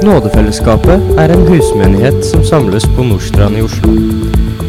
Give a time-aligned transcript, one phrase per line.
[0.00, 3.90] Nådefellesskapet er en husmenighet som samles på Nordstrand i Oslo.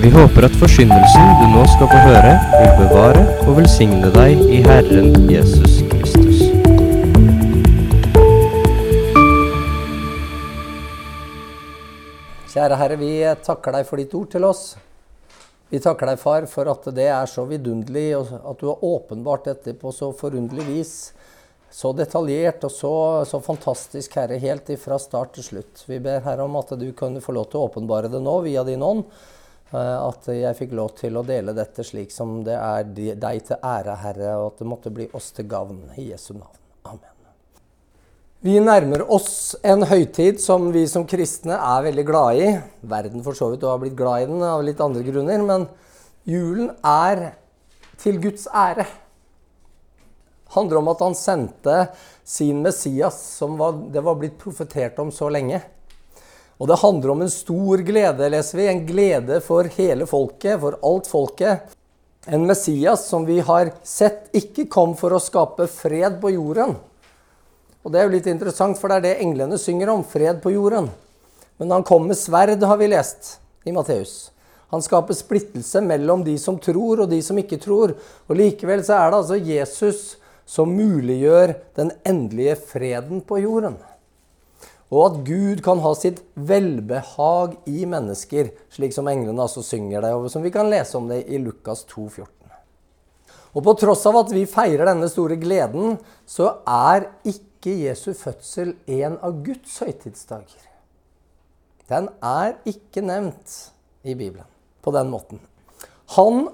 [0.02, 4.60] Vi håper at forsyndelsen du nå skal få høre, vil bevare og velsigne deg i
[4.66, 6.42] Herren Jesus Kristus.
[12.52, 13.14] Kjære Herre, vi
[13.48, 14.66] takker deg for ditt ord til oss.
[15.72, 19.48] Vi takker deg, Far, for at det er så vidunderlig, og at du har åpenbart
[19.48, 20.96] dette på så forunderlig vis.
[21.72, 22.94] Så detaljert og så,
[23.24, 25.86] så fantastisk, Herre, helt ifra start til slutt.
[25.88, 28.66] Vi ber Herre om at du kunne få lov til å åpenbare det nå via
[28.68, 29.06] din ånd.
[29.72, 33.56] eh, At jeg fikk lov til å dele dette slik som det er deg til
[33.64, 35.80] ære, Herre, og at det måtte bli oss til gavn.
[35.96, 36.60] I Jesu navn.
[36.92, 37.08] Amen.
[38.44, 42.52] Vi nærmer oss en høytid som vi som kristne er veldig glad i.
[42.84, 45.70] Verden for så vidt og har blitt glad i den av litt andre grunner, men
[46.28, 47.30] julen er
[48.02, 48.88] til Guds ære.
[50.56, 51.76] Handler om at han sendte
[52.28, 55.62] sin Messias, som var, det var blitt profetert om så lenge.
[56.62, 58.68] Og det handler om en stor glede, leser vi.
[58.70, 61.72] En glede for hele folket, for alt folket.
[62.30, 66.76] En Messias som vi har sett ikke kom for å skape fred på jorden.
[67.82, 70.06] Og det er jo litt interessant, for det er det englene synger om.
[70.06, 70.92] Fred på jorden.
[71.58, 74.30] Men han kom med sverd, har vi lest i Matteus.
[74.72, 77.96] Han skaper splittelse mellom de som tror og de som ikke tror.
[78.30, 80.04] Og likevel så er det altså Jesus
[80.52, 83.78] som muliggjør den endelige freden på jorden.
[84.92, 90.12] Og at Gud kan ha sitt velbehag i mennesker, slik som englene altså synger det,
[90.12, 92.28] og som vi kan lese om det i Lukas 2, 14.
[93.52, 95.96] Og på tross av at vi feirer denne store gleden,
[96.28, 100.68] så er ikke Jesu fødsel en av Guds høytidsdager.
[101.92, 103.56] Den er ikke nevnt
[104.04, 104.48] i Bibelen
[104.84, 105.40] på den måten.
[106.18, 106.46] Han,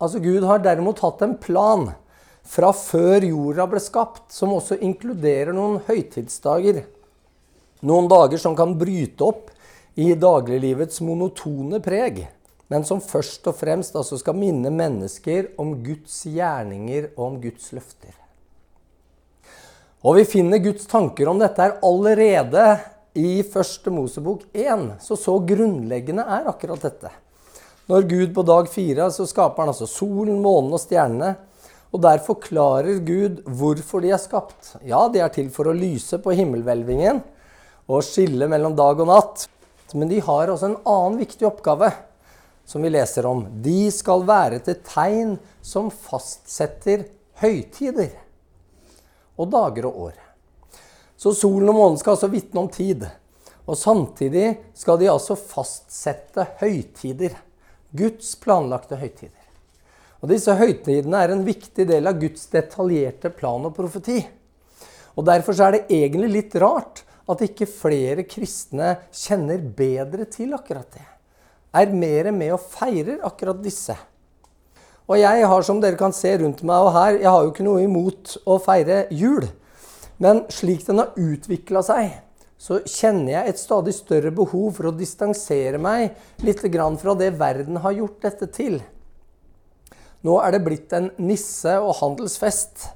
[0.00, 1.90] altså Gud, har derimot hatt en plan
[2.46, 6.82] fra før jorda ble skapt, som også inkluderer noen høytidsdager.
[7.86, 9.50] Noen dager som kan bryte opp
[10.00, 12.24] i dagliglivets monotone preg,
[12.70, 17.72] men som først og fremst altså skal minne mennesker om Guds gjerninger og om Guds
[17.74, 18.14] løfter.
[20.00, 22.64] Og vi finner Guds tanker om dette her allerede
[23.20, 25.02] i første Mosebok 1.
[25.04, 27.10] Så så grunnleggende er akkurat dette.
[27.90, 31.34] Når Gud på dag fire så skaper han altså solen, månen og stjernene.
[31.90, 34.76] Og der forklarer Gud hvorfor de er skapt.
[34.86, 37.22] Ja, de er til for å lyse på himmelhvelvingen
[37.90, 39.48] og skille mellom dag og natt.
[39.98, 41.90] Men de har også en annen viktig oppgave
[42.68, 43.42] som vi leser om.
[43.62, 45.34] De skal være til tegn
[45.66, 47.08] som fastsetter
[47.42, 48.12] høytider
[49.40, 50.16] og dager og år.
[51.20, 53.04] Så solen og månen skal altså vitne om tid.
[53.66, 57.34] Og samtidig skal de altså fastsette høytider.
[57.90, 59.39] Guds planlagte høytider.
[60.20, 64.20] Og Disse høytidene er en viktig del av Guds detaljerte plan og profeti.
[65.16, 70.88] Og Derfor er det egentlig litt rart at ikke flere kristne kjenner bedre til akkurat
[70.96, 71.06] det.
[71.76, 73.94] Er mer med og feirer akkurat disse.
[75.10, 77.66] Og jeg har, som dere kan se rundt meg og her, jeg har jo ikke
[77.66, 79.46] noe imot å feire jul.
[80.22, 82.12] Men slik den har utvikla seg,
[82.60, 86.12] så kjenner jeg et stadig større behov for å distansere meg
[86.44, 88.82] litt fra det verden har gjort dette til.
[90.26, 92.90] Nå er det blitt en nisse- og handelsfest.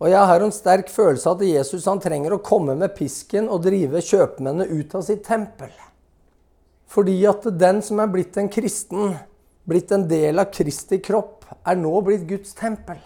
[0.00, 3.50] Og jeg har en sterk følelse av at Jesus han trenger å komme med pisken
[3.52, 5.72] og drive kjøpmennene ut av sitt tempel.
[6.90, 9.12] Fordi at den som er blitt en kristen,
[9.68, 12.98] blitt en del av Kristi kropp, er nå blitt Guds tempel.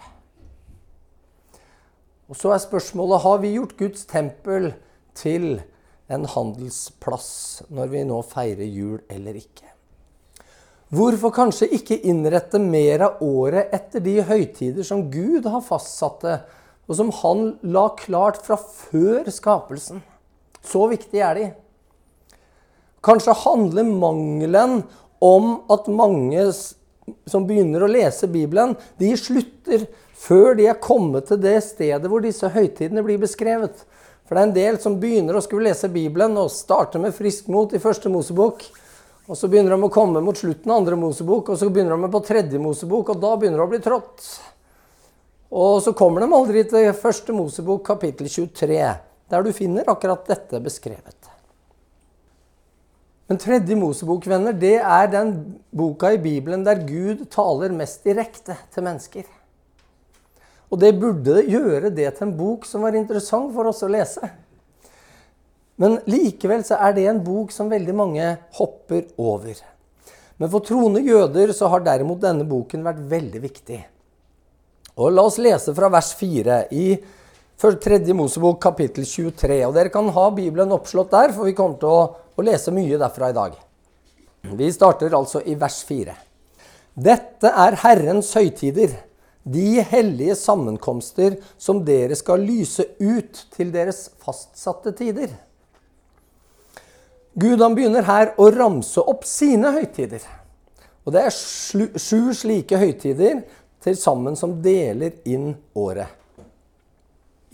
[2.31, 4.71] Og så er spørsmålet har vi gjort Guds tempel
[5.17, 5.59] til
[6.09, 7.29] en handelsplass
[7.73, 9.74] når vi nå feirer jul eller ikke.
[10.95, 16.37] Hvorfor kanskje ikke innrette mer av året etter de høytider som Gud har fastsatte,
[16.85, 20.03] og som han la klart fra før skapelsen?
[20.65, 21.47] Så viktig er de.
[23.05, 24.83] Kanskje handler mangelen
[25.23, 26.45] om at mange
[27.29, 32.23] som begynner å lese Bibelen, de slutter før de er kommet til det stedet hvor
[32.23, 33.83] disse høytidene blir beskrevet.
[34.25, 37.49] For det er en del som begynner å skulle lese Bibelen og starter med frisk
[37.51, 38.63] mot i første Mosebok.
[39.25, 42.09] Og så begynner de å komme mot slutten av andre Mosebok, og så begynner de
[42.13, 44.27] på tredje Mosebok, og da begynner det å bli trått.
[45.55, 48.81] Og så kommer de aldri til første Mosebok kapittel 23,
[49.33, 51.31] der du finner akkurat dette beskrevet.
[53.25, 55.33] Men tredje Mosebok, venner, det er den
[55.73, 59.25] boka i Bibelen der Gud taler mest direkte til mennesker.
[60.69, 64.29] Og det burde gjøre det til en bok som var interessant for oss å lese.
[65.81, 68.29] Men likevel så er det en bok som veldig mange
[68.59, 69.57] hopper over.
[70.39, 73.79] Men for troende jøder så har derimot denne boken vært veldig viktig.
[74.95, 76.87] Og La oss lese fra vers 4 i
[77.59, 77.99] 3.
[78.15, 79.61] Mosebok kapittel 23.
[79.67, 82.03] Og dere kan ha Bibelen oppslått der, for vi kommer til å,
[82.35, 83.57] å lese mye derfra i dag.
[84.55, 86.15] Vi starter altså i vers 4.
[86.95, 88.93] Dette er Herrens høytider,
[89.43, 95.33] de hellige sammenkomster som dere skal lyse ut til deres fastsatte tider.
[97.35, 100.23] Gud han begynner her å ramse opp sine høytider.
[101.05, 103.41] Og det er sju slike høytider
[103.83, 106.07] til sammen som deler inn året.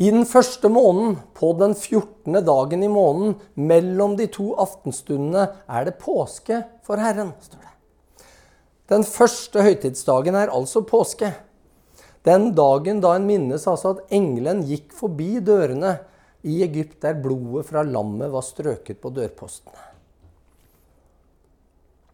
[0.01, 2.39] I den første måneden, på den 14.
[2.45, 7.33] dagen i måneden, mellom de to aftenstundene, er det påske for Herren.
[7.41, 7.73] står det.
[8.89, 11.33] Den første høytidsdagen er altså påske.
[12.25, 15.99] Den dagen da en minnes altså at engelen gikk forbi dørene
[16.43, 19.89] i Egypt, der blodet fra lammet var strøket på dørpostene.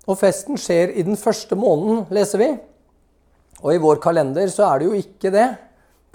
[0.07, 2.49] Og festen skjer i den første måneden, leser vi.
[3.63, 5.47] Og i vår kalender så er det jo ikke det.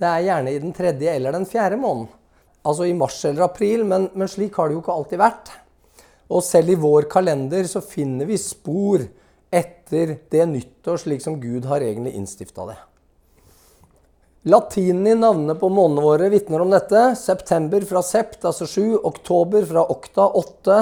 [0.00, 2.08] Det er gjerne i den tredje eller den fjerde måneden.
[2.62, 5.50] Altså i mars eller april, men, men slik har det jo ikke alltid vært.
[6.32, 9.02] Og selv i vår kalender så finner vi spor
[9.52, 12.78] etter det nyttår, slik som Gud har egentlig innstifta det.
[14.42, 17.12] Latinen i navnene på månedene våre vitner om dette.
[17.18, 18.96] September fra sept, altså sju.
[18.98, 20.78] Oktober fra okta, åtte.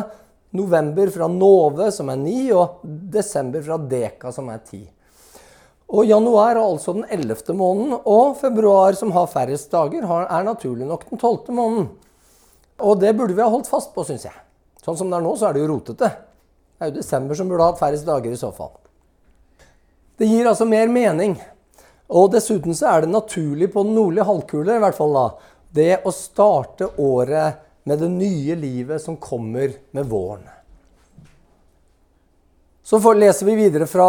[0.56, 2.38] November fra nove, som er ni.
[2.56, 2.80] Og
[3.12, 4.80] desember fra deka, som er ti.
[5.90, 10.86] Og januar er altså den ellevte måneden, og februar, som har færrest dager, er naturlig
[10.86, 11.88] nok den tolvte måneden.
[12.80, 14.36] Og det burde vi ha holdt fast på, syns jeg.
[14.80, 16.08] Sånn som det er nå, så er det jo rotete.
[16.78, 18.70] Det er jo desember som burde ha hatt færrest dager i så fall.
[20.16, 21.34] Det gir altså mer mening.
[22.10, 25.26] Og dessuten så er det naturlig på den nordlige halvkule, i hvert fall da,
[25.70, 30.48] det å starte året med det nye livet som kommer med våren.
[32.82, 34.08] Så leser vi videre fra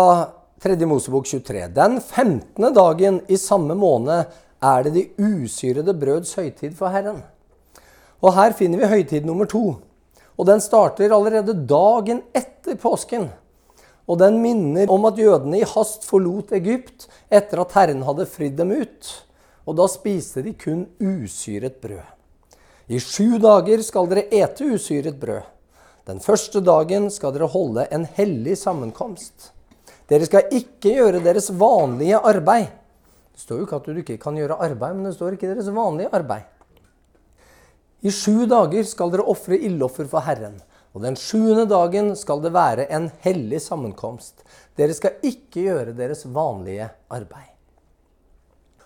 [0.62, 0.74] 3.
[0.90, 1.68] Mosebok 23.
[1.76, 2.74] Den 15.
[2.74, 4.32] dagen i samme måned
[4.62, 7.22] er det de usyrede brøds høytid for Herren.
[8.22, 9.76] Og her finner vi høytid nummer to.
[10.38, 13.30] Og den starter allerede dagen etter påsken.
[14.10, 18.58] Og den minner om at jødene i hast forlot Egypt etter at Herren hadde fridd
[18.60, 19.12] dem ut.
[19.70, 22.04] Og da spiste de kun usyret brød.
[22.92, 25.46] I sju dager skal dere ete usyret brød.
[26.10, 29.52] Den første dagen skal dere holde en hellig sammenkomst.
[30.10, 32.72] Dere skal ikke gjøre deres vanlige arbeid.
[33.32, 35.70] Det står jo ikke at du ikke kan gjøre arbeid, men det står ikke deres
[35.72, 36.50] vanlige arbeid.
[38.02, 40.58] I sju dager skal dere ofre ildoffer for Herren.
[40.92, 44.44] Og den sjuende dagen skal det være en hellig sammenkomst.
[44.76, 47.52] Dere skal ikke gjøre deres vanlige arbeid.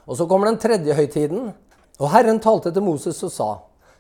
[0.06, 1.48] Og så kommer den tredje høytiden.
[1.98, 3.54] Og Herren talte til Moses og sa:"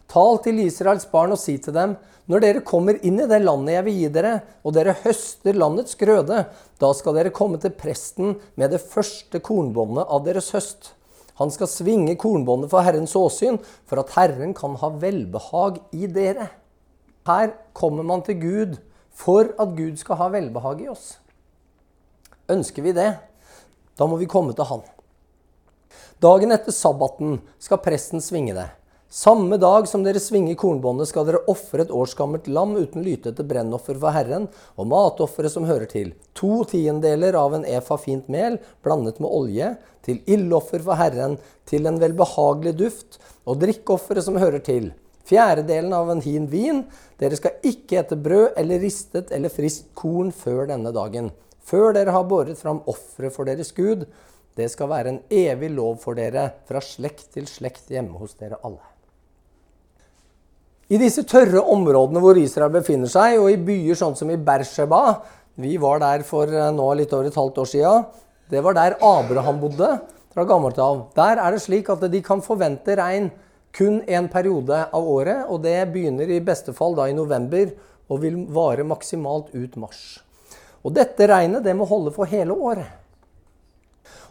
[0.07, 3.75] Tal til Israels barn og si til dem:" Når dere kommer inn i det landet
[3.75, 4.34] jeg vil gi dere,
[4.66, 6.40] og dere høster landets grøde,
[6.81, 10.94] da skal dere komme til presten med det første kornbåndet av deres høst.
[11.38, 16.50] Han skal svinge kornbåndet for Herrens åsyn, for at Herren kan ha velbehag i dere.
[17.25, 18.74] Her kommer man til Gud
[19.16, 21.16] for at Gud skal ha velbehag i oss.
[22.51, 23.16] Ønsker vi det,
[23.98, 24.83] da må vi komme til Han.
[26.22, 28.68] Dagen etter sabbaten skal presten svinge det.
[29.10, 33.48] Samme dag som dere svinger kornbåndet, skal dere ofre et årsgammelt lam uten lyte til
[33.48, 34.45] brennoffer for Herren,
[34.77, 36.12] og matofferet som hører til.
[36.38, 39.72] To tiendeler av en efa fint mel blandet med olje,
[40.06, 44.92] til ildoffer for Herren, til en velbehagelig duft, og drikkeofferet som hører til.
[45.25, 46.83] Fjerdedelen av en hin vin.
[47.22, 51.32] Dere skal ikke ete brød eller ristet eller friskt korn før denne dagen,
[51.65, 54.05] før dere har båret fram offeret for deres Gud.
[54.55, 58.60] Det skal være en evig lov for dere fra slekt til slekt hjemme hos dere
[58.63, 58.84] alle.
[60.86, 65.24] I disse tørre områdene hvor Israel befinner seg, og i byer sånn som i Bersheba
[65.58, 67.94] Vi var der for eh, nå litt over et halvt år sia.
[68.51, 69.88] Det var der Abraham bodde
[70.36, 71.05] fra gammelt av.
[71.15, 73.29] Der er det slik at de kan forvente regn
[73.75, 75.46] kun en periode av året.
[75.51, 77.74] Og det begynner i beste fall da i november
[78.08, 80.03] og vil vare maksimalt ut mars.
[80.86, 82.91] Og dette regnet det må holde for hele året.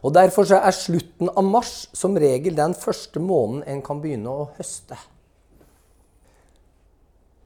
[0.04, 4.48] Og Derfor er slutten av mars som regel den første måneden en kan begynne å
[4.58, 4.98] høste.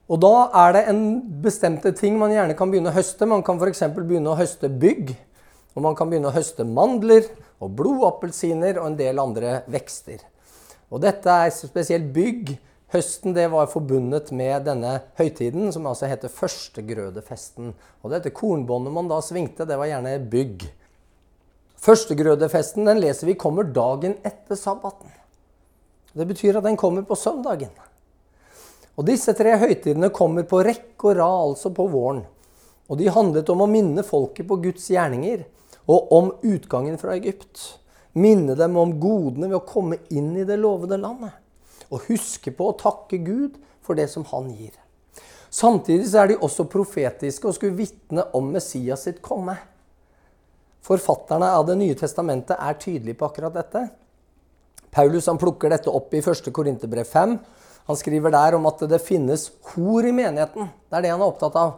[0.09, 1.03] Og da er det en
[1.43, 3.27] bestemte ting man gjerne kan begynne å høste.
[3.29, 3.85] Man kan f.eks.
[3.95, 5.13] begynne å høste bygg.
[5.77, 7.29] Og man kan begynne å høste mandler
[7.61, 10.19] og blodappelsiner og en del andre vekster.
[10.89, 12.55] Og dette er spesielt bygg.
[12.89, 17.75] Høsten det var forbundet med denne høytiden, som altså heter førstegrødefesten.
[18.01, 20.65] Og dette kornbåndet man da svingte, det var gjerne bygg.
[21.79, 25.13] Førstegrødefesten den leser vi kommer dagen etter sabbaten.
[26.17, 27.71] Det betyr at den kommer på søndagen.
[28.97, 32.25] Og Disse tre høytidene kommer på rekke og rad, altså på våren.
[32.89, 35.45] Og De handlet om å minne folket på Guds gjerninger
[35.89, 37.61] og om utgangen fra Egypt.
[38.17, 41.33] Minne dem om godene ved å komme inn i det lovede landet.
[41.89, 44.75] og huske på å takke Gud for det som han gir.
[45.49, 49.55] Samtidig så er de også profetiske og skulle vitne om Messias sitt komme.
[50.85, 53.87] Forfatterne av Det nye testamentet er tydelige på akkurat dette.
[54.91, 56.51] Paulus han plukker dette opp i 1.
[56.53, 57.37] Korinterbrev 5.
[57.89, 60.69] Han skriver der om at det finnes hor i menigheten.
[60.89, 61.73] Det er det han er opptatt av.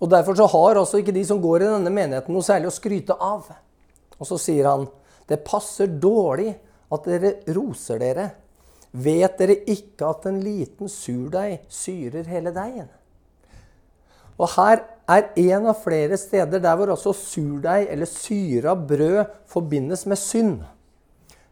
[0.00, 2.74] Og Derfor så har også ikke de som går i denne menigheten, noe særlig å
[2.74, 3.50] skryte av.
[4.18, 4.86] Og så sier han
[5.30, 6.52] det passer dårlig
[6.90, 8.30] at dere roser dere.
[8.90, 12.88] Vet dere ikke at en liten surdeig syrer hele deigen?
[14.40, 20.06] Og her er en av flere steder der hvor også surdeig eller syra brød forbindes
[20.08, 20.60] med synd.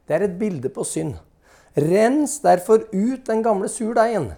[0.09, 1.15] Det er et bilde på synd.
[1.79, 4.33] Rens derfor ut den gamle surdeigen,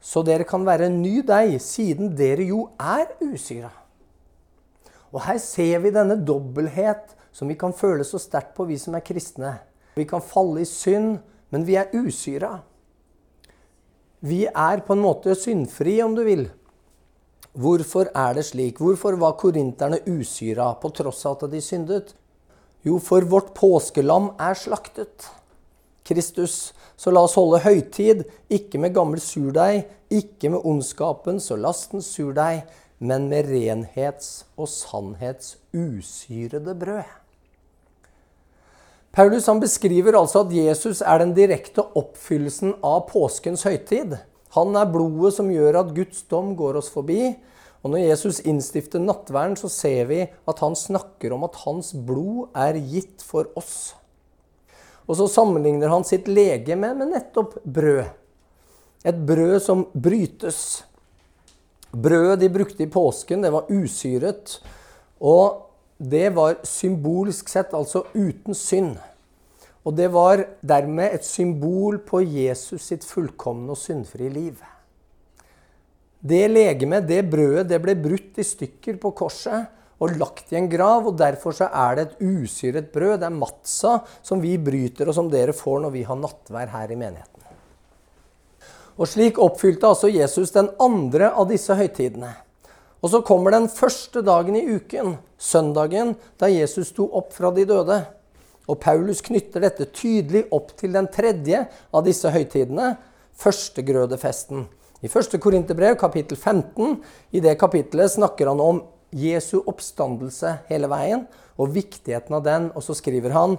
[0.00, 3.72] så dere kan være en ny deig, siden dere jo er usyra.
[5.10, 8.96] Og her ser vi denne dobbelthet som vi kan føle så sterkt på, vi som
[8.98, 9.56] er kristne.
[9.96, 11.18] Vi kan falle i synd,
[11.50, 12.58] men vi er usyra.
[14.20, 16.48] Vi er på en måte syndfrie, om du vil.
[17.56, 18.78] Hvorfor er det slik?
[18.78, 22.14] Hvorfor var korinterne usyra på tross av at de syndet?
[22.86, 25.26] Jo, for vårt påskelam er slaktet.
[26.06, 26.72] Kristus.
[27.00, 32.66] Så la oss holde høytid, ikke med gammel surdeig, ikke med ondskapens og lastens surdeig,
[33.00, 37.19] men med renhets og sannhets usyrede brød.
[39.10, 44.14] Paulus han beskriver altså at Jesus er den direkte oppfyllelsen av påskens høytid.
[44.54, 47.32] Han er blodet som gjør at Guds dom går oss forbi.
[47.82, 52.52] Og når Jesus innstifter nattverden, så ser vi at han snakker om at hans blod
[52.54, 53.96] er gitt for oss.
[55.10, 58.04] Og så sammenligner han sitt legeme med nettopp brød.
[59.02, 60.84] Et brød som brytes.
[61.90, 64.60] Brødet de brukte i påsken, det var usyret.
[65.18, 65.69] Og
[66.00, 68.96] det var symbolsk sett altså uten synd.
[69.84, 74.56] Og det var dermed et symbol på Jesus sitt fullkomne og syndfrie liv.
[76.20, 79.68] Det legemet, det brødet, det ble brutt i stykker på korset
[80.00, 81.08] og lagt i en grav.
[81.08, 83.18] og Derfor så er det et usyret brød.
[83.20, 86.92] Det er matsa som vi bryter, og som dere får når vi har nattvær her
[86.92, 87.48] i menigheten.
[89.00, 92.34] Og Slik oppfylte altså Jesus den andre av disse høytidene.
[93.00, 97.64] Og så kommer den første dagen i uken, søndagen, da Jesus sto opp fra de
[97.68, 98.02] døde.
[98.68, 102.92] Og Paulus knytter dette tydelig opp til den tredje av disse høytidene,
[103.40, 104.66] førstegrødefesten.
[105.00, 105.38] I 1.
[105.40, 106.98] Korinterbrev, kapittel 15,
[107.32, 108.82] i det kapittelet snakker han om
[109.16, 111.24] Jesu oppstandelse hele veien
[111.56, 112.68] og viktigheten av den.
[112.76, 113.56] Og så skriver han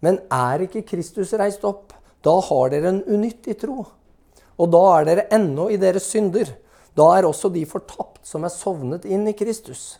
[0.00, 1.92] Men er ikke Kristus reist opp?
[2.22, 3.82] Da har dere en unyttig tro.
[4.56, 6.48] Og da er dere ennå i deres synder.
[6.96, 9.98] Da er også de fortapt som er sovnet inn i Kristus.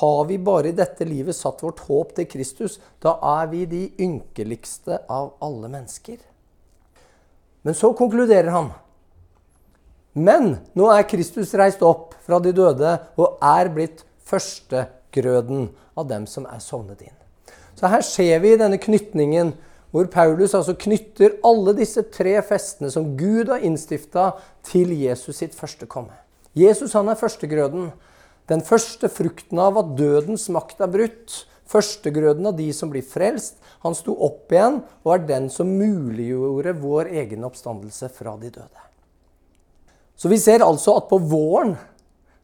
[0.00, 3.86] Har vi bare i dette livet satt vårt håp til Kristus, da er vi de
[3.98, 6.20] ynkeligste av alle mennesker.
[7.66, 8.70] Men så konkluderer han.
[10.14, 16.26] Men nå er Kristus reist opp fra de døde og er blitt førstegrøden av dem
[16.30, 17.16] som er sovnet inn.
[17.74, 19.54] Så her ser vi denne knytningen
[19.90, 24.32] hvor Paulus altså knytter alle disse tre festene som Gud har innstifta,
[24.66, 26.14] til Jesus sitt første komme.
[26.54, 27.90] Jesus han er førstegrøden.
[28.50, 31.40] Den første frukten av at dødens makt er brutt.
[31.70, 33.58] Førstegrøden av de som blir frelst.
[33.84, 38.86] Han sto opp igjen og er den som muliggjorde vår egen oppstandelse fra de døde.
[40.18, 41.76] Så vi ser altså at på våren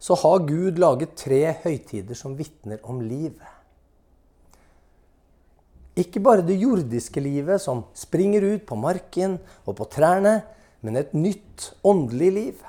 [0.00, 3.55] så har Gud laget tre høytider som vitner om livet.
[5.97, 10.43] Ikke bare det jordiske livet som springer ut på marken og på trærne,
[10.85, 12.65] men et nytt åndelig liv.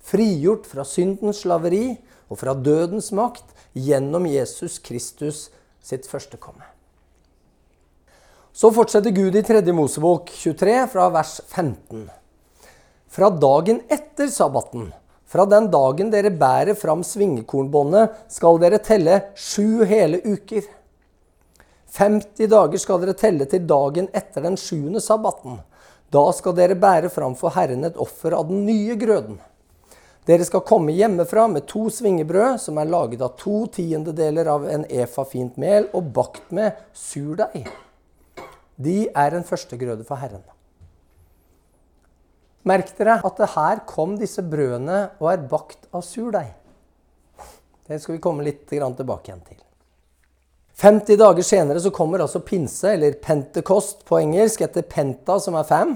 [0.00, 1.98] Frigjort fra syndens slaveri
[2.30, 5.48] og fra dødens makt gjennom Jesus Kristus
[5.84, 6.64] sitt første komme.
[8.52, 9.60] Så fortsetter Gud i 3.
[9.76, 12.08] Mosebok 23 fra vers 15.
[13.10, 14.88] Fra dagen etter sabbaten,
[15.30, 20.66] fra den dagen dere bærer fram svingekornbåndet, skal dere telle sju hele uker.
[21.90, 25.58] 50 dager skal dere telle til dagen etter den sjuende sabbaten.
[26.10, 29.38] Da skal dere bære fram for Herren et offer av den nye grøden.
[30.28, 34.84] Dere skal komme hjemmefra med to svingebrød som er laget av to tiendedeler av en
[34.86, 37.64] efa fint mel og bakt med surdeig.
[38.80, 40.44] De er en førstegrøde for Herren.
[42.68, 46.52] Merk dere at det her kom disse brødene og er bakt av surdeig.
[47.88, 49.58] Det skal vi komme litt tilbake igjen til.
[50.80, 55.66] 50 dager senere så kommer altså pinse, eller pentekost på engelsk, etter penta, som er
[55.68, 55.92] fem.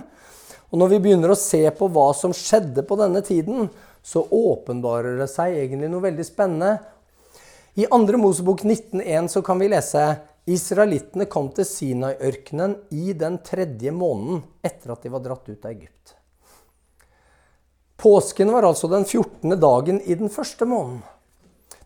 [0.69, 3.71] Og når vi begynner å se på hva som skjedde på denne tiden,
[4.05, 6.75] så åpenbarer det seg egentlig noe veldig spennende.
[7.81, 8.21] I 2.
[8.21, 10.05] Mosebok 19,1 så kan vi lese
[10.45, 15.73] Israelittene kom til Sinai-ørkenen i den tredje måneden etter at de var dratt ut av
[15.73, 16.13] Egypt.
[17.97, 19.57] Påsken var altså den 14.
[19.57, 21.01] dagen i den første måneden.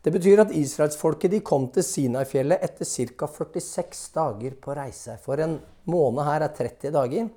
[0.03, 3.27] Det betyr at israelsfolket kom til Sinai-fjellet etter ca.
[3.27, 5.19] 46 dager på reise.
[5.25, 5.59] For en
[5.91, 7.29] måned her er 30 dager.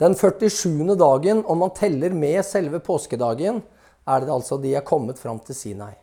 [0.00, 0.96] Den 47.
[0.96, 3.62] dagen, om man teller med selve påskedagen,
[4.06, 5.94] er det altså de er kommet fram til Sinai.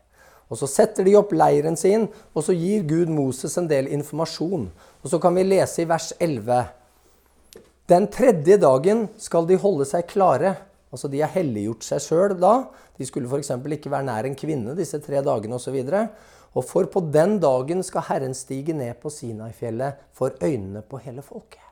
[0.50, 4.68] Og Så setter de opp leiren sin, og så gir Gud Moses en del informasjon.
[5.02, 6.68] Og Så kan vi lese i vers 11.
[7.90, 10.56] Den tredje dagen skal de holde seg klare.
[10.94, 12.54] Altså De har helliggjort seg sjøl da.
[13.00, 13.50] De skulle f.eks.
[13.50, 15.80] ikke være nær en kvinne disse tre dagene osv.
[15.82, 16.16] Og,
[16.54, 21.26] og for på den dagen skal Herren stige ned på Sinai-fjellet for øynene på hele
[21.26, 21.64] folket.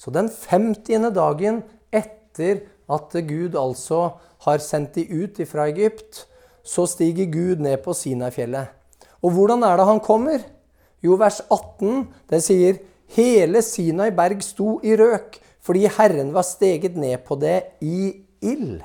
[0.00, 1.12] Så den 50.
[1.14, 1.60] dagen
[1.92, 6.24] etter at Gud altså har sendt de ut fra Egypt,
[6.64, 8.72] så stiger Gud ned på Sinai-fjellet.
[9.22, 10.40] Og hvordan er det han kommer?
[11.02, 12.80] Jo, vers 18, det sier
[13.12, 18.80] Hele Sinai berg sto i røk, fordi Herren var steget ned på det i ild.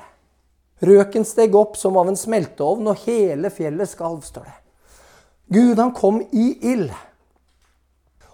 [0.78, 4.58] Røken steg opp som av en smelteovn, og hele fjellet skalv, står det.
[5.50, 6.92] Gud, han kom i ild.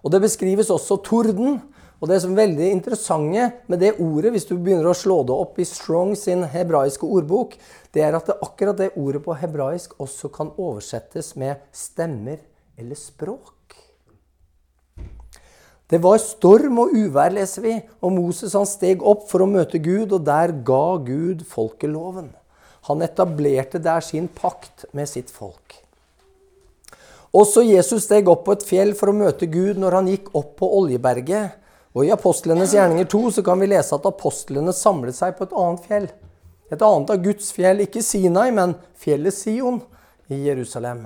[0.05, 1.63] Og det beskrives også torden.
[2.03, 5.33] Og det som er veldig interessante med det ordet, hvis du begynner å slå det
[5.33, 7.55] opp i Strong sin hebraiske ordbok,
[7.97, 12.43] det er at det, akkurat det ordet på hebraisk også kan oversettes med stemmer
[12.77, 13.54] eller språk.
[15.95, 17.73] Det var storm og uvær, leser vi,
[18.03, 22.33] og Moses han steg opp for å møte Gud, og der ga Gud folket loven.
[22.89, 25.77] Han etablerte der sin pakt med sitt folk.
[27.31, 30.57] Også Jesus steg opp på et fjell for å møte Gud når han gikk opp
[30.59, 31.61] på Oljeberget.
[31.95, 35.59] Og I Apostlenes gjerninger 2 så kan vi lese at apostlene samlet seg på et
[35.63, 36.09] annet fjell.
[36.75, 39.79] Et annet av Guds fjell, ikke Sinai, men fjellet Sion
[40.27, 41.05] i Jerusalem.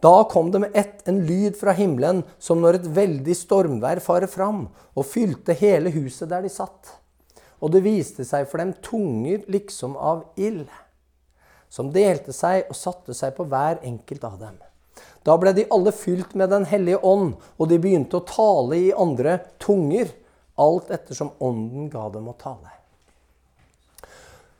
[0.00, 4.28] Da kom det med ett en lyd fra himmelen som når et veldig stormvær farer
[4.28, 6.92] fram, og fylte hele huset der de satt.
[7.64, 10.68] Og det viste seg for dem tunger liksom av ild,
[11.72, 14.58] som delte seg og satte seg på hver enkelt av dem.
[15.26, 18.92] Da ble de alle fylt med Den hellige ånd, og de begynte å tale i
[18.94, 20.12] andre tunger,
[20.56, 22.70] alt ettersom ånden ga dem å tale.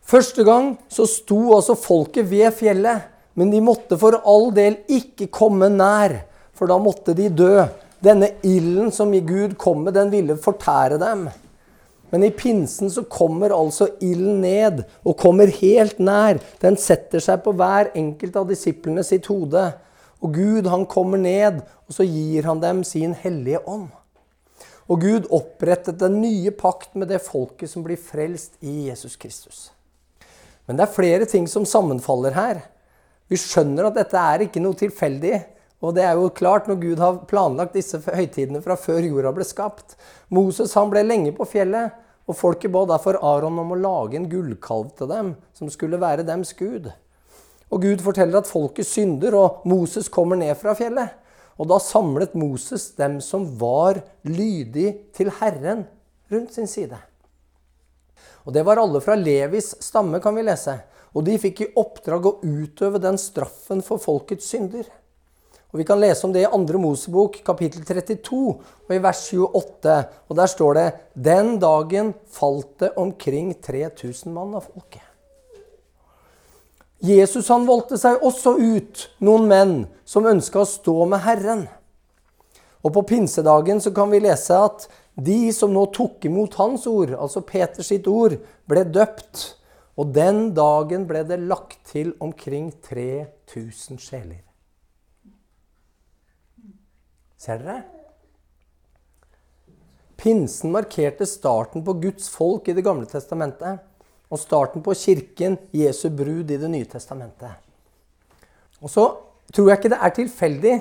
[0.06, 5.28] Første gang så sto altså folket ved fjellet, men de måtte for all del ikke
[5.32, 6.22] komme nær,
[6.56, 7.66] for da måtte de dø.
[8.00, 11.26] Denne ilden som Gud kom med, den ville fortære dem.
[12.12, 16.40] Men i pinsen så kommer altså ilden ned og kommer helt nær.
[16.62, 19.66] Den setter seg på hver enkelt av disiplene sitt hode.
[20.24, 23.90] Og Gud han kommer ned, og så gir han dem sin hellige ånd.
[24.86, 29.66] Og Gud opprettet den nye pakt med det folket som blir frelst i Jesus Kristus.
[30.66, 32.62] Men det er flere ting som sammenfaller her.
[33.30, 35.40] Vi skjønner at dette er ikke noe tilfeldig.
[35.84, 39.44] Og det er jo klart når Gud har planlagt disse høytidene fra før jorda ble
[39.46, 39.96] skapt.
[40.32, 41.92] Moses han ble lenge på fjellet,
[42.26, 46.24] og folket ba derfor Aron om å lage en gullkalv til dem, som skulle være
[46.26, 46.88] dems gud.
[47.70, 51.12] Og Gud forteller at folket synder, og Moses kommer ned fra fjellet.
[51.56, 55.86] Og da samlet Moses dem som var lydig til Herren,
[56.32, 56.98] rundt sin side.
[58.46, 60.76] Og Det var alle fra Levis stamme, kan vi lese.
[61.16, 64.84] Og de fikk i oppdrag å utøve den straffen for folkets synder.
[65.72, 66.78] Og Vi kan lese om det i 2.
[66.80, 68.36] Mosebok, kapittel 32,
[68.86, 69.96] og i vers 28.
[70.28, 75.02] Og Der står det Den dagen falt det omkring 3000 mann av folket.
[77.00, 79.74] Jesus han valgte seg også ut noen menn
[80.04, 81.66] som ønska å stå med Herren.
[82.84, 87.14] Og På pinsedagen så kan vi lese at de som nå tok imot hans ord,
[87.16, 88.36] altså Peters sitt ord,
[88.68, 89.55] ble døpt.
[89.96, 94.42] Og den dagen ble det lagt til omkring 3000 sjeler.
[97.40, 97.82] Ser dere?
[100.16, 103.84] Pinsen markerte starten på Guds folk i Det gamle testamentet
[104.32, 107.52] og starten på kirken, Jesu brud i Det nye testamentet.
[108.82, 109.04] Og så
[109.52, 110.74] tror jeg ikke det er tilfeldig,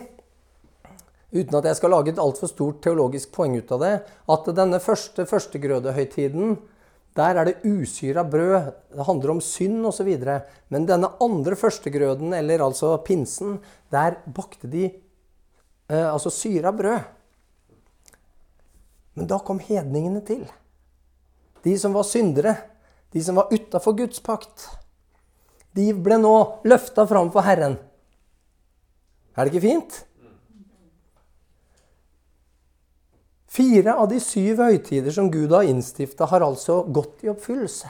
[1.36, 3.94] uten at jeg skal lage et altfor stort teologisk poeng ut av det,
[4.32, 6.58] at denne første førstegrødehøytiden,
[7.16, 8.72] der er det usyra brød.
[8.92, 10.10] Det handler om synd osv.
[10.70, 13.60] Men denne andre førstegrøden, eller altså pinsen,
[13.92, 17.00] der bakte de eh, altså syra brød.
[19.16, 20.44] Men da kom hedningene til.
[21.64, 22.58] De som var syndere
[23.16, 24.66] de som var utafor Guds pakt,
[25.72, 26.34] de ble nå
[26.68, 27.78] løfta fram for Herren.
[29.36, 30.02] Er det ikke fint?
[33.56, 37.88] Fire av de syv høytider som Gud har innstifta, har altså gått i oppfyllelse.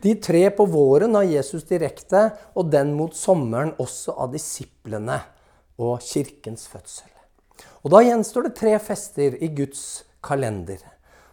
[0.00, 5.18] De tre på våren av Jesus direkte, og den mot sommeren også av disiplene
[5.76, 7.10] og kirkens fødsel.
[7.84, 10.80] Og Da gjenstår det tre fester i Guds kalender.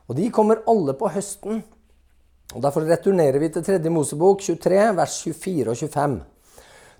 [0.09, 1.63] Og De kommer alle på høsten.
[2.53, 3.79] Og Derfor returnerer vi til 3.
[3.89, 6.19] Mosebok 23, vers 24 og 25.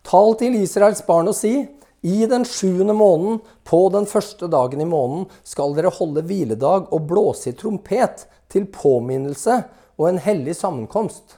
[0.04, 1.68] Tal til Israels barn og si:"
[2.04, 7.08] I den sjuende måneden, på den første dagen i måneden, skal dere holde hviledag og
[7.08, 9.62] blåse i trompet til påminnelse
[9.96, 11.38] og en hellig sammenkomst.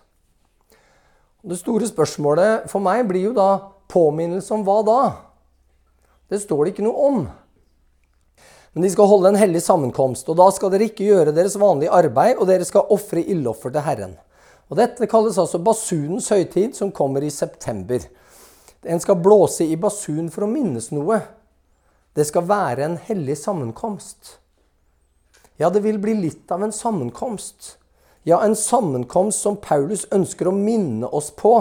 [1.45, 3.49] Det store spørsmålet for meg blir jo da
[3.93, 4.99] påminnelse om hva da?
[6.34, 7.19] Det står det ikke noe om.
[8.73, 11.93] Men de skal holde en hellig sammenkomst, og da skal dere ikke gjøre deres vanlige
[11.93, 14.17] arbeid, og dere skal ofre ildoffer til Herren.
[14.65, 18.01] Og Dette kalles altså basunens høytid, som kommer i september.
[18.85, 21.19] En skal blåse i basun for å minnes noe.
[22.13, 24.37] Det skal være en hellig sammenkomst.
[25.57, 27.77] Ja, det vil bli litt av en sammenkomst.
[28.27, 31.53] Ja, en sammenkomst som Paulus ønsker å minne oss på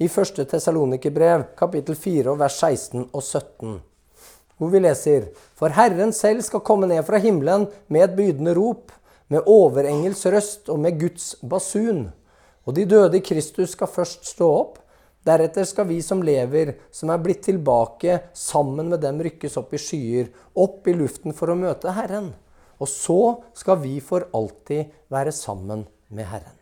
[0.00, 0.42] i 1.
[0.50, 3.78] Tesalonikerbrev, kapittel 4, vers 16 og 17.
[4.60, 8.92] Hvor vi leser For Herren selv skal komme ned fra himmelen med et bydende rop,
[9.32, 12.10] med overengels røst og med Guds basun.
[12.68, 14.78] Og de døde i Kristus skal først stå opp.
[15.26, 19.80] Deretter skal vi som lever, som er blitt tilbake, sammen med dem rykkes opp i
[19.80, 22.32] skyer, opp i luften for å møte Herren.
[22.80, 23.20] Og så
[23.56, 26.56] skal vi for alltid være sammen med Herren.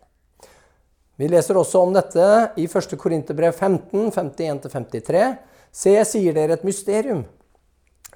[1.18, 2.24] Vi leser også om dette
[2.58, 2.94] i 1.
[2.98, 5.22] Korinterbrev 15, 51-53.
[5.70, 7.24] Se, jeg sier dere et mysterium.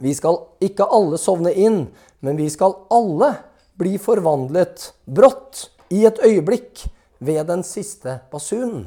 [0.02, 1.84] Vi skal ikke alle sovne inn,
[2.22, 3.32] men vi skal alle
[3.78, 6.86] bli forvandlet brått, i et øyeblikk,
[7.20, 8.86] ved den siste basunen.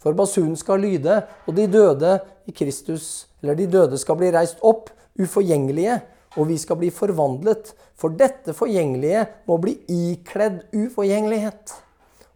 [0.00, 4.60] For basunen skal lyde, og de døde i Kristus, eller de døde skal bli reist
[4.66, 6.00] opp, uforgjengelige,
[6.36, 7.72] og vi skal bli forvandlet.
[7.96, 11.72] For dette forgjengelige må bli ikledd uforgjengelighet.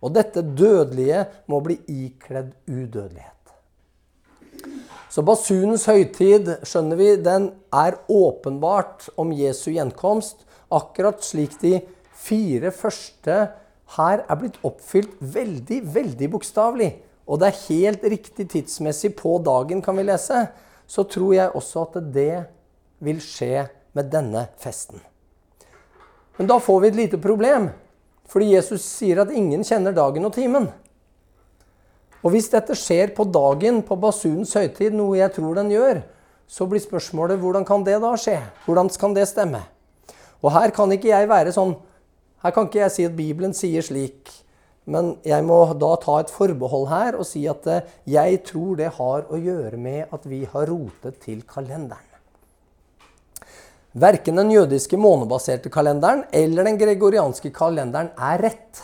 [0.00, 3.36] Og dette dødelige må bli ikledd udødelighet.
[5.10, 10.46] Så basunens høytid, skjønner vi, den er åpenbart om Jesu gjenkomst.
[10.70, 11.80] Akkurat slik de
[12.14, 13.38] fire første
[13.96, 16.92] her er blitt oppfylt veldig, veldig bokstavelig.
[17.30, 20.48] Og det er helt riktig tidsmessig på dagen, kan vi lese.
[20.90, 22.42] Så tror jeg også at det
[22.98, 24.98] vil skje med denne festen.
[26.38, 27.68] Men da får vi et lite problem,
[28.30, 30.66] fordi Jesus sier at ingen kjenner dagen og timen.
[32.20, 36.02] Og hvis dette skjer på dagen på basunens høytid, noe jeg tror den gjør,
[36.50, 38.36] så blir spørsmålet hvordan kan det da skje?
[38.66, 39.62] Hvordan kan det stemme?
[40.42, 41.76] Og her kan ikke jeg være sånn
[42.40, 44.30] Her kan ikke jeg si at Bibelen sier slik.
[44.90, 48.92] Men jeg må da ta et forbehold her og si at eh, jeg tror det
[48.98, 52.06] har å gjøre med at vi har rotet til kalenderen.
[53.90, 58.82] Verken den jødiske månebaserte kalenderen eller den gregorianske kalenderen er rett.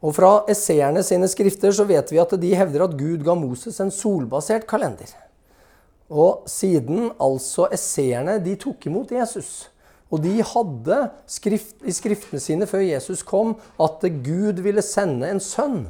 [0.00, 3.80] Og fra esseerne sine skrifter så vet vi at de hevder at Gud ga Moses
[3.80, 5.08] en solbasert kalender.
[6.10, 9.68] Og siden altså esseerne de tok imot Jesus,
[10.10, 10.98] og de hadde
[11.30, 15.84] skrift, i skriftene sine før Jesus kom, at Gud ville sende en sønn.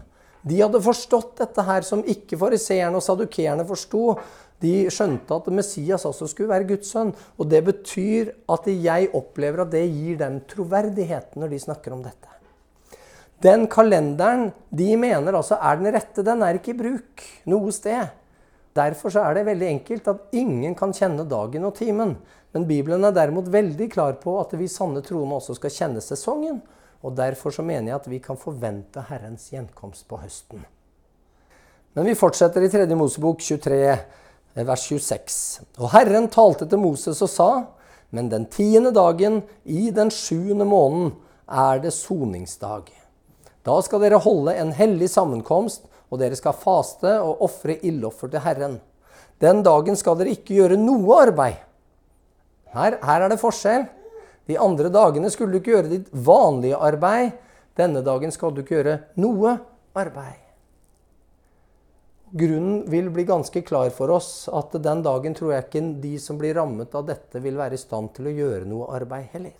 [0.44, 4.14] De hadde forstått dette her som ikke fariseerne og sadukeerne forsto.
[4.60, 7.14] De skjønte at Messias også skulle være Guds sønn.
[7.40, 12.04] Og det betyr at jeg opplever at det gir dem troverdighet når de snakker om
[12.04, 12.28] dette.
[13.40, 18.19] Den kalenderen de mener altså er den rette, den er ikke i bruk noe sted.
[18.76, 22.14] Derfor er det veldig enkelt at ingen kan kjenne dagen og timen.
[22.54, 26.60] Men Bibelen er derimot veldig klar på at vi sanne troende også skal kjenne sesongen.
[27.02, 30.62] Og Derfor så mener jeg at vi kan forvente Herrens gjenkomst på høsten.
[31.96, 32.86] Men vi fortsetter i 3.
[32.94, 33.80] Mosebok 23
[34.54, 35.66] vers 26.
[35.80, 37.50] Og Herren talte til Moses og sa,
[38.14, 41.14] men den tiende dagen i den sjuende måneden
[41.50, 42.90] er det soningsdag.
[43.66, 48.42] Da skal dere holde en hellig sammenkomst, og dere skal faste og ofre ildoffer til
[48.44, 48.76] Herren.
[49.40, 51.62] Den dagen skal dere ikke gjøre noe arbeid.
[52.74, 53.86] Her, her er det forskjell.
[54.50, 57.32] De andre dagene skulle du ikke gjøre ditt vanlige arbeid.
[57.78, 59.56] Denne dagen skal du ikke gjøre noe
[59.96, 60.38] arbeid.
[62.30, 66.38] Grunnen vil bli ganske klar for oss at den dagen tror jeg ikke de som
[66.38, 69.56] blir rammet av dette, vil være i stand til å gjøre noe arbeid heller.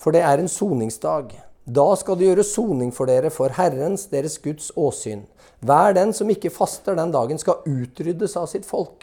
[0.00, 1.34] For det er en soningsdag.
[1.66, 5.24] Da skal det gjøre soning for dere for Herrens, deres Guds åsyn.
[5.66, 9.02] Hver den som ikke faster den dagen, skal utryddes av sitt folk.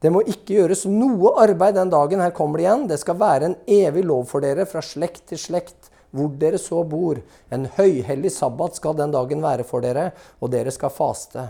[0.00, 2.22] Det må ikke gjøres noe arbeid den dagen.
[2.24, 2.86] Her kommer det igjen.
[2.88, 6.80] Det skal være en evig lov for dere fra slekt til slekt hvor dere så
[6.86, 7.18] bor.
[7.52, 11.48] En høyhellig sabbat skal den dagen være for dere, og dere skal faste.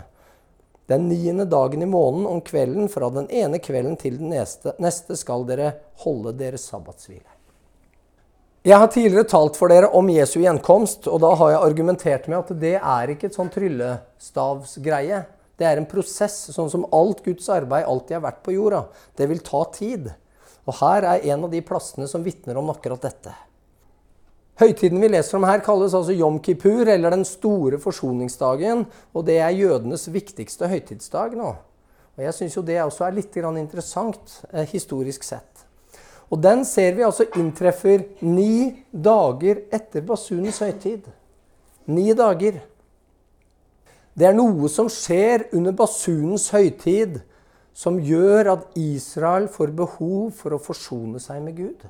[0.89, 5.17] Den niende dagen i måneden om kvelden, fra den ene kvelden til den neste, neste
[5.17, 5.71] skal dere
[6.03, 7.34] holde deres sabbatshvile.
[8.65, 12.39] Jeg har tidligere talt for dere om Jesu gjenkomst, og da har jeg argumentert med
[12.39, 15.19] at det er ikke et sånn tryllestavsgreie.
[15.53, 18.79] Det er en prosess, sånn som alt Guds arbeid alltid har vært på jorda.
[19.13, 20.09] Det vil ta tid.
[20.65, 23.35] Og her er en av de plassene som vitner om akkurat dette.
[24.57, 28.87] Høytiden vi leser om her, kalles altså Jom kippur, eller den store forsoningsdagen.
[29.13, 31.53] Og det er jødenes viktigste høytidsdag nå.
[32.17, 35.54] Og Jeg syns jo det også er litt interessant eh, historisk sett.
[36.33, 41.05] Og den ser vi altså inntreffer ni dager etter basunens høytid.
[41.85, 42.63] Ni dager.
[44.15, 47.19] Det er noe som skjer under basunens høytid,
[47.75, 51.85] som gjør at Israel får behov for å forsone seg med Gud.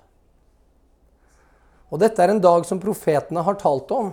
[1.94, 4.10] Og dette er en dag som profetene har talt om.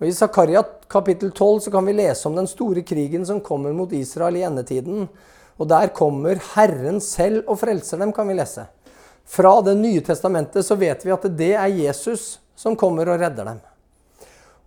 [0.00, 3.72] Og I Zakaria kapittel 12 så kan vi lese om den store krigen som kommer
[3.76, 5.08] mot Israel i endetiden.
[5.60, 8.68] Og der kommer Herren selv og frelser dem, kan vi lese.
[9.30, 13.46] Fra Det nye testamentet så vet vi at det er Jesus som kommer og redder
[13.46, 13.60] dem.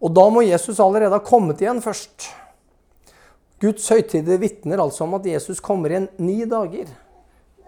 [0.04, 2.30] Og da må Jesus allerede ha kommet igjen først.
[3.60, 6.88] Guds høytider vitner altså om at Jesus kommer igjen ni dager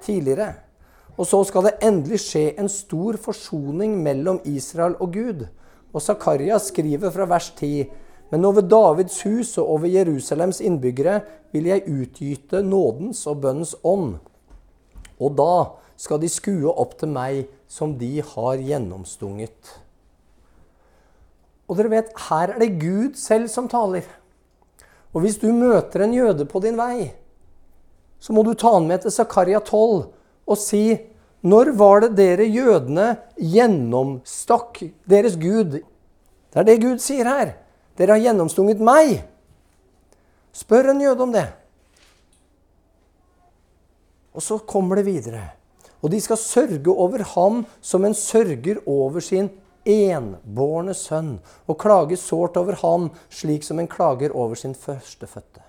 [0.04, 0.54] tidligere.
[1.16, 5.46] Og så skal det endelig skje en stor forsoning mellom Israel og Gud.
[5.96, 7.86] Og Zakaria skriver fra vers 10.:
[8.32, 14.16] Men over Davids hus og over Jerusalems innbyggere vil jeg utgyte nådens og bønnens ånd.
[15.20, 15.52] Og da
[15.98, 19.74] skal de skue opp til meg som de har gjennomstunget.
[21.66, 24.06] Og dere vet, her er det Gud selv som taler.
[25.16, 27.14] Og hvis du møter en jøde på din vei,
[28.20, 30.08] så må du ta han med til Zakaria 12
[30.46, 30.86] og si
[31.46, 35.76] Når var det dere jødene gjennomstakk deres Gud?
[35.78, 37.52] Det er det Gud sier her.
[38.00, 39.20] Dere har gjennomstunget meg.
[40.56, 41.46] Spør en jøde om det.
[44.34, 45.44] Og så kommer det videre.
[46.06, 49.50] Og de skal sørge over ham som en sørger over sin
[49.86, 55.64] enbårne sønn, og klage sårt over ham slik som en klager over sin førstefødte.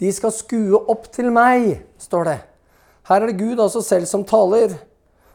[0.00, 2.38] De skal skue opp til meg, står det.
[3.08, 4.76] Her er det Gud altså selv som taler.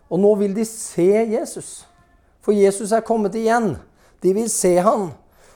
[0.09, 1.85] Og nå vil de se Jesus.
[2.41, 3.75] For Jesus er kommet igjen.
[4.21, 5.11] De vil se han.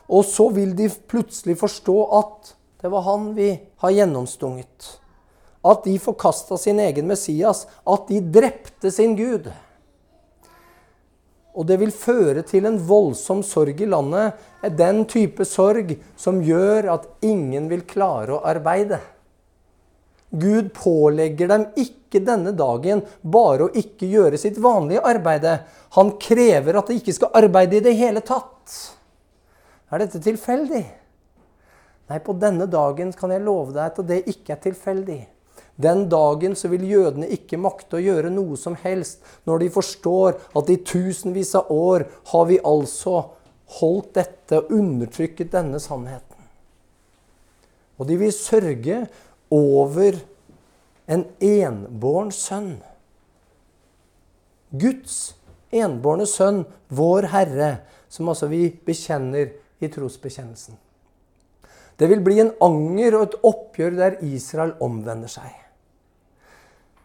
[0.10, 4.90] Og så vil de plutselig forstå at det var han vi har gjennomstunget.
[5.66, 7.66] At de forkasta sin egen Messias.
[7.84, 9.50] At de drepte sin Gud.
[11.60, 14.38] Og det vil føre til en voldsom sorg i landet.
[14.80, 19.02] Den type sorg som gjør at ingen vil klare å arbeide.
[20.30, 25.56] Gud pålegger dem ikke denne dagen bare å ikke gjøre sitt vanlige arbeide.
[25.98, 28.78] Han krever at de ikke skal arbeide i det hele tatt.
[29.90, 30.84] Er dette tilfeldig?
[32.10, 35.20] Nei, på denne dagen kan jeg love deg at det ikke er tilfeldig.
[35.80, 40.36] Den dagen så vil jødene ikke makte å gjøre noe som helst, når de forstår
[40.60, 43.22] at i tusenvis av år har vi altså
[43.80, 46.36] holdt dette og undertrykket denne sannheten.
[48.00, 49.06] Og de vil sørge
[49.56, 50.20] over
[51.10, 52.76] en enbåren sønn.
[54.70, 55.16] Guds
[55.72, 57.72] enbårne sønn, vår Herre,
[58.10, 60.76] som altså vi bekjenner i trosbekjennelsen.
[62.00, 65.52] Det vil bli en anger og et oppgjør der Israel omvender seg.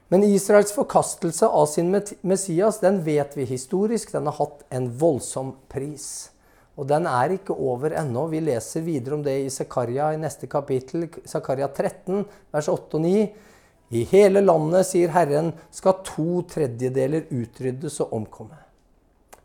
[0.08, 4.12] Men Israels forkastelse av sin Messias den vet vi historisk.
[4.12, 6.30] Den har hatt en voldsom pris.
[6.74, 8.26] Og den er ikke over ennå.
[8.32, 13.04] Vi leser videre om det i Zakaria i neste kapittel, Zakaria 13, vers 8 og
[13.06, 13.14] 9.
[13.94, 18.58] I hele landet, sier Herren, skal to tredjedeler utryddes og omkomme.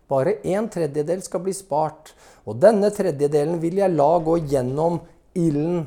[0.09, 2.15] Bare en tredjedel skal bli spart,
[2.49, 4.97] og denne tredjedelen vil jeg la gå gjennom
[5.37, 5.83] ilden.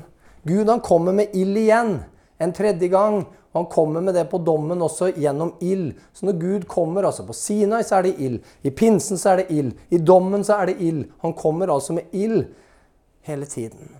[0.46, 1.96] Gud han kommer med ild igjen,
[2.38, 5.92] en tredje gang, han kommer med det på dommen også gjennom ild.
[6.12, 8.38] Så når Gud kommer altså På Sinai så er det ild.
[8.64, 9.74] I pinsen så er det ild.
[9.92, 11.04] I dommen så er det ild.
[11.20, 12.46] Han kommer altså med ild
[13.28, 13.92] hele tiden.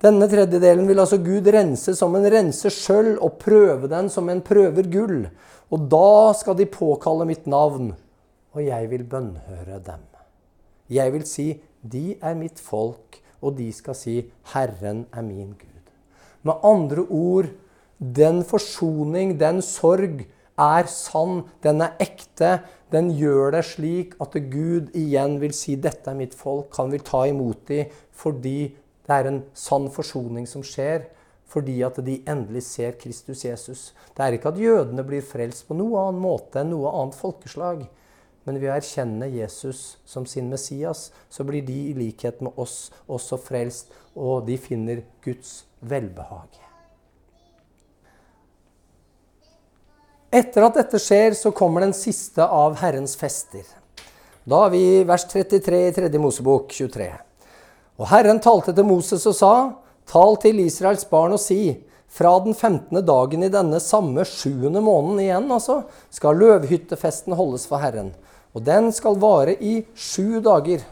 [0.00, 4.40] Denne tredjedelen vil altså Gud rense som en renser sølv og prøve den som en
[4.40, 5.26] prøver gull.
[5.70, 7.92] Og da skal de påkalle mitt navn,
[8.56, 10.06] og jeg vil bønnhøre dem.
[10.90, 11.52] Jeg vil si,
[11.86, 14.16] de er mitt folk, og de skal si,
[14.54, 15.92] Herren er min Gud.
[16.42, 17.52] Med andre ord
[18.00, 20.24] den forsoning, den sorg,
[20.60, 22.58] er sann, den er ekte.
[22.92, 26.76] Den gjør det slik at Gud igjen vil si 'dette er mitt folk'.
[26.76, 31.08] Han vil ta imot dem fordi det er en sann forsoning som skjer.
[31.46, 33.92] Fordi at de endelig ser Kristus Jesus.
[34.16, 37.88] Det er ikke at jødene blir frelst på noe annen måte enn noe annet folkeslag.
[38.46, 42.92] Men ved å erkjenne Jesus som sin Messias, så blir de i likhet med oss
[43.08, 46.69] også frelst, og de finner Guds velbehag.
[50.30, 53.64] Etter at dette skjer, så kommer den siste av Herrens fester.
[54.46, 56.10] Da er vi i vers 33 i 3.
[56.22, 57.08] Mosebok 23.
[57.98, 59.54] Og Herren talte til Moses og sa,
[60.10, 61.74] Tal til Israels barn og si,
[62.10, 63.02] fra den 15.
[63.06, 65.80] dagen i denne samme sjuende måneden igjen, altså,
[66.14, 68.14] skal løvhyttefesten holdes for Herren.
[68.54, 70.86] Og den skal vare i sju dager.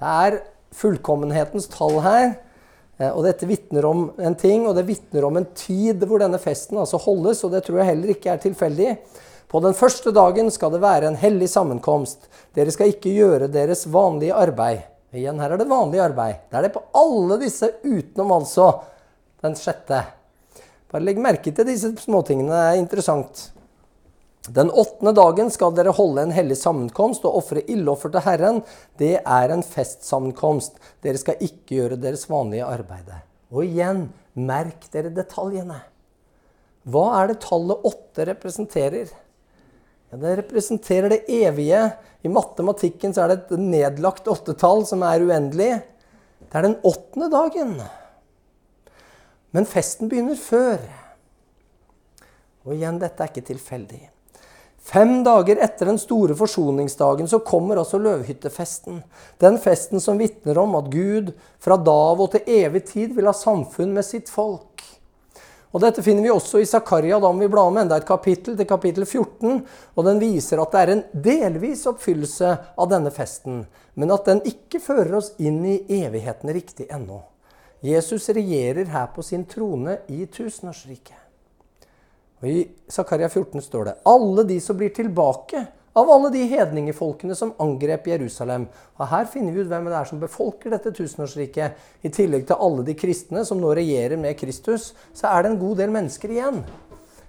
[0.00, 0.40] Det er
[0.76, 2.38] fullkommenhetens tall her.
[2.98, 6.40] Eh, og dette vitner om en ting, og det vitner om en tid hvor denne
[6.42, 7.44] festen altså holdes.
[7.46, 8.92] Og det tror jeg heller ikke er tilfeldig.
[9.48, 12.28] På den første dagen skal det være en hellig sammenkomst.
[12.56, 14.84] Dere skal ikke gjøre deres vanlige arbeid.
[15.16, 16.42] Igjen, her er det vanlig arbeid.
[16.50, 18.66] Det er det på alle disse utenom altså
[19.40, 20.02] den sjette.
[20.92, 22.52] Bare legg merke til disse småtingene.
[22.52, 23.46] Det er interessant.
[24.46, 28.62] Den åttende dagen skal dere holde en hellig sammenkomst og ofre ildoffer til Herren.
[29.00, 30.78] Det er en festsammenkomst.
[31.04, 33.10] Dere skal ikke gjøre deres vanlige arbeid.
[33.52, 34.06] Og igjen,
[34.38, 35.82] merk dere detaljene.
[36.88, 39.12] Hva er det tallet åtte representerer?
[40.08, 41.82] Ja, det representerer det evige.
[42.24, 45.74] I matematikken så er det et nedlagt åttetall som er uendelig.
[46.48, 47.74] Det er den åttende dagen.
[49.52, 50.80] Men festen begynner før.
[52.64, 54.06] Og igjen, dette er ikke tilfeldig.
[54.88, 59.02] Fem dager etter den store forsoningsdagen så kommer altså løvhyttefesten.
[59.36, 63.28] Den festen som vitner om at Gud fra da av og til evig tid vil
[63.28, 64.80] ha samfunn med sitt folk.
[65.76, 67.20] Og Dette finner vi også i Zakaria.
[67.20, 69.60] Da må vi bla om enda et kapittel, til kapittel 14.
[69.92, 74.40] og Den viser at det er en delvis oppfyllelse av denne festen, men at den
[74.48, 77.20] ikke fører oss inn i evigheten riktig ennå.
[77.84, 81.27] Jesus regjerer her på sin trone i tusenårsriket.
[82.38, 82.58] Og I
[82.90, 85.64] Zakaria 14 står det alle de som blir tilbake
[85.98, 88.68] av alle de hedningefolkene som angrep Jerusalem.
[88.98, 91.80] Og Her finner vi ut hvem det er som befolker dette tusenårsriket.
[92.06, 95.62] I tillegg til alle de kristne som nå regjerer med Kristus, så er det en
[95.62, 96.62] god del mennesker igjen.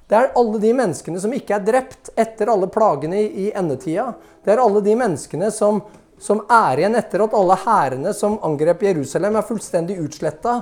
[0.09, 4.11] Det er alle de menneskene som ikke er drept etter alle plagene i endetida.
[4.45, 5.81] Det er alle de menneskene som,
[6.21, 10.59] som er igjen etter at alle hærene som angrep Jerusalem, er fullstendig utsletta.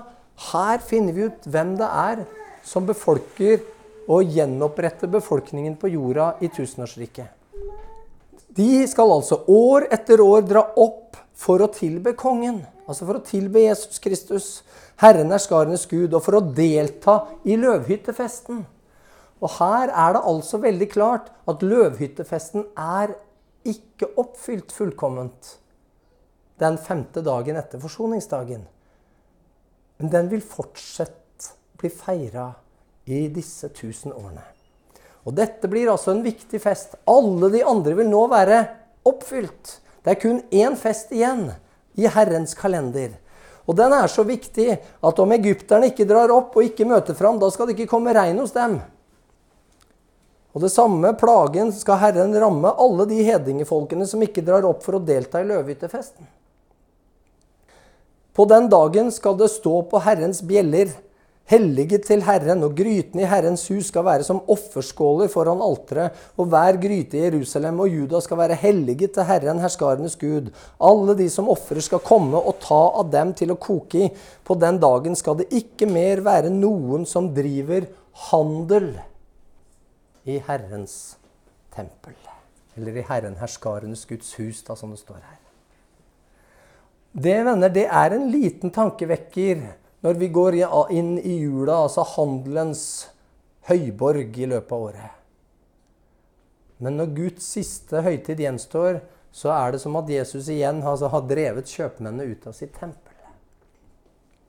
[0.52, 2.28] Her finner vi ut hvem det er
[2.68, 3.64] som befolker
[4.08, 7.28] og gjenopprette befolkningen på jorda i tusenårsriket.
[8.58, 12.64] De skal altså år etter år dra opp for å tilbe kongen.
[12.88, 14.48] Altså for å tilbe Jesus Kristus,
[15.04, 18.64] Herren er skarenes Gud, og for å delta i løvhyttefesten.
[19.38, 23.14] Og her er det altså veldig klart at løvhyttefesten er
[23.68, 25.58] ikke oppfylt fullkomment
[26.58, 28.64] den femte dagen etter forsoningsdagen.
[29.98, 32.50] Men den vil fortsatt bli feira
[33.08, 34.44] i disse tusen årene.
[35.28, 36.96] Og dette blir altså en viktig fest.
[37.08, 38.62] Alle de andre vil nå være
[39.08, 39.80] oppfylt.
[40.04, 41.50] Det er kun én fest igjen
[42.00, 43.18] i Herrens kalender.
[43.68, 47.40] Og den er så viktig at om egypterne ikke drar opp og ikke møter fram,
[47.40, 48.78] da skal det ikke komme regn hos dem.
[50.56, 54.98] Og det samme plagen skal Herren ramme alle de hedningefolkene som ikke drar opp for
[54.98, 56.24] å delta i løvehyttefesten.
[58.34, 60.94] På den dagen skal det stå på Herrens bjeller
[61.48, 66.50] Hellige til Herren, og grytene i Herrens hus skal være som offerskåler foran alteret, og
[66.52, 70.50] hver gryte i Jerusalem og Juda skal være hellige til Herren, herskarenes Gud.
[70.84, 74.12] Alle de som ofrer, skal komme og ta av dem til å koke i.
[74.44, 77.88] På den dagen skal det ikke mer være noen som driver
[78.28, 78.92] handel
[80.28, 81.16] i Herrens
[81.72, 82.20] tempel.
[82.76, 85.42] Eller i Herren herskarenes Guds hus, da, som det står her.
[87.18, 89.64] Det, venner, det er en liten tankevekker
[90.06, 90.60] når vi går
[90.94, 93.08] inn i jula, altså handelens
[93.70, 95.14] høyborg i løpet av året.
[96.78, 99.02] Men når Guds siste høytid gjenstår,
[99.34, 103.14] så er det som at Jesus igjen altså, har drevet kjøpmennene ut av sitt tempel.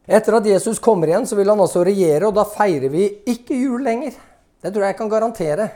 [0.09, 3.57] Etter at Jesus kommer igjen, så vil han også regjere, og da feirer vi ikke
[3.57, 4.15] jul lenger.
[4.63, 5.67] Det tror jeg jeg kan garantere.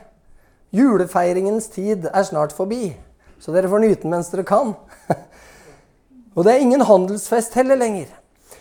[0.73, 2.95] Julefeiringens tid er snart forbi,
[3.43, 4.73] så dere får nyte den mens dere kan.
[6.37, 8.09] og det er ingen handelsfest heller lenger.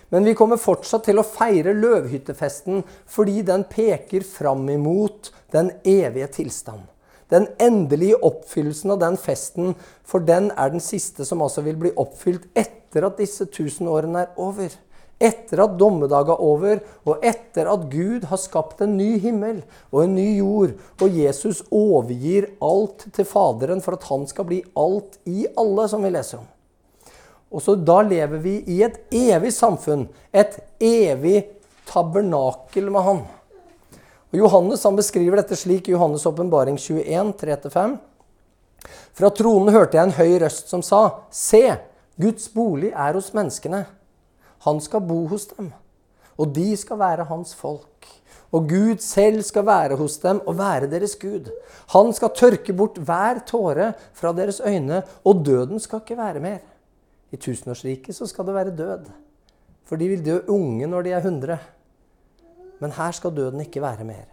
[0.10, 6.30] Men vi kommer fortsatt til å feire løvhyttefesten fordi den peker fram imot den evige
[6.42, 6.84] tilstand.
[7.32, 11.94] Den endelige oppfyllelsen av den festen, for den er den siste som altså vil bli
[11.96, 14.74] oppfylt etter at disse tusen årene er over.
[15.22, 19.62] Etter at dommedag er over, og etter at Gud har skapt en ny himmel
[19.94, 24.64] og en ny jord, og Jesus overgir alt til Faderen for at han skal bli
[24.76, 26.50] alt i alle, som vi leser om.
[27.52, 31.44] Og så Da lever vi i et evig samfunn, et evig
[31.86, 33.22] tabernakel med Han.
[34.32, 37.98] Og Johannes han beskriver dette slik i Johannes' åpenbaring 21, 3-5.
[39.14, 41.76] Fra tronen hørte jeg en høy røst som sa, Se,
[42.16, 43.84] Guds bolig er hos menneskene.
[44.64, 45.72] Han skal bo hos dem,
[46.40, 48.08] og de skal være hans folk.
[48.52, 51.48] Og Gud selv skal være hos dem og være deres Gud.
[51.94, 56.60] Han skal tørke bort hver tåre fra deres øyne, og døden skal ikke være mer.
[57.32, 59.08] I tusenårsriket så skal det være død.
[59.88, 61.58] For de vil dø unge når de er 100.
[62.82, 64.28] Men her skal døden ikke være mer.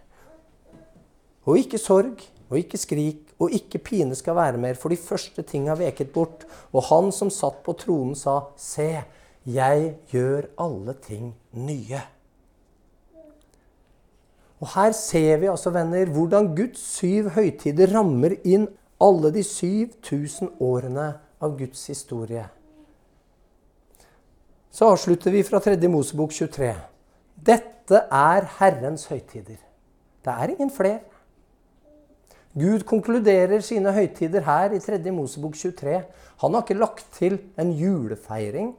[1.45, 5.41] Og ikke sorg, og ikke skrik og ikke pine skal være mer, for de første
[5.47, 6.45] ting har veket bort.
[6.73, 9.03] Og han som satt på tronen, sa, Se,
[9.45, 12.01] jeg gjør alle ting nye.
[14.59, 18.67] Og her ser vi altså, venner, hvordan Guds syv høytider rammer inn
[18.99, 22.43] alle de 7000 årene av Guds historie.
[24.71, 25.77] Så avslutter vi fra 3.
[25.89, 26.73] Mosebok 23.
[27.35, 29.57] Dette er Herrens høytider.
[30.25, 30.99] Det er ingen flere.
[32.53, 34.99] Gud konkluderer sine høytider her i 3.
[35.13, 36.03] Mosebok 23.
[36.43, 38.75] Han har ikke lagt til en julefeiring.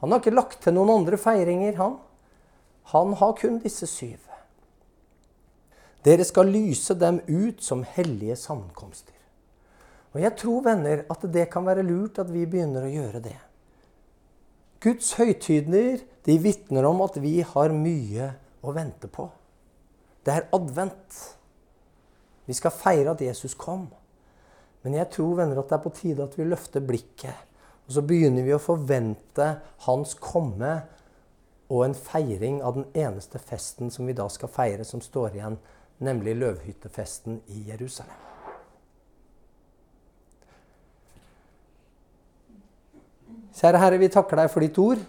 [0.00, 1.96] Han har ikke lagt til noen andre feiringer, han.
[2.92, 4.20] Han har kun disse syv.
[6.06, 9.14] Dere skal lyse dem ut som hellige sammenkomster.
[10.14, 13.36] Og jeg tror, venner, at det kan være lurt at vi begynner å gjøre det.
[14.82, 18.32] Guds høytider de vitner om at vi har mye
[18.66, 19.28] å vente på.
[20.26, 21.20] Det er advent.
[22.46, 23.86] Vi skal feire at Jesus kom.
[24.82, 27.46] Men jeg tror venner, at det er på tide at vi løfter blikket.
[27.86, 29.48] Og så begynner vi å forvente
[29.86, 30.74] hans komme
[31.66, 35.58] og en feiring av den eneste festen som vi da skal feire, som står igjen,
[35.98, 38.35] nemlig løvhyttefesten i Jerusalem.
[43.56, 45.00] Kjære Herre, vi takker deg for ditt ord.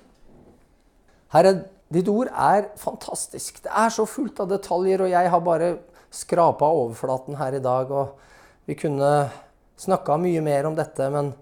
[1.33, 1.51] Herre,
[1.91, 3.59] ditt ord er fantastisk.
[3.65, 5.73] Det er så fullt av detaljer, og jeg har bare
[6.15, 7.91] skrapa overflaten her i dag.
[7.91, 9.11] Og vi kunne
[9.83, 11.33] snakka mye mer om dette, men,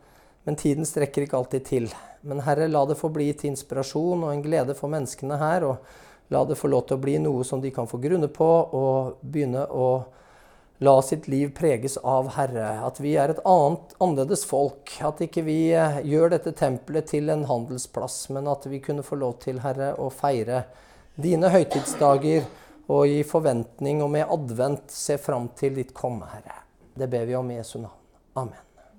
[0.49, 1.87] men, tiden strekker ikke alltid til.
[2.25, 5.67] Men Herre, la det få bli til inspirasjon og en glede for menneskene her.
[5.69, 8.49] Og la det få lov til å bli noe som de kan få grunne på,
[8.49, 9.89] og begynne å
[10.77, 12.67] la sitt liv preges av Herre.
[12.87, 14.91] At vi er et annet, annerledes folk.
[15.05, 19.19] At ikke vi eh, gjør dette tempelet til en handelsplass, men at vi kunne få
[19.21, 20.65] lov til, Herre, å feire
[21.15, 22.43] dine høytidsdager
[22.91, 26.61] og i forventning og med advent se fram til ditt komme, Herre.
[26.95, 27.99] Det ber vi om i Jesu navn.
[28.35, 28.64] Amen.